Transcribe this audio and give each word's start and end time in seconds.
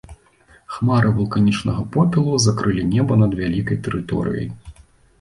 Хмары 0.75 1.11
вулканічнага 1.17 1.85
попелу 1.97 2.33
закрылі 2.49 2.89
неба 2.97 3.21
над 3.23 3.31
вялікай 3.45 3.77
тэрыторыяй. 3.87 4.55